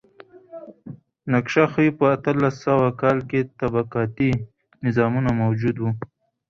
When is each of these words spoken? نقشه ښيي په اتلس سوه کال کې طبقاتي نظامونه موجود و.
نقشه 1.31 1.63
ښيي 1.71 1.91
په 1.97 2.05
اتلس 2.15 2.55
سوه 2.65 2.87
کال 3.01 3.17
کې 3.29 3.39
طبقاتي 3.59 4.31
نظامونه 4.85 5.29
موجود 5.41 5.75
و. 5.79 5.83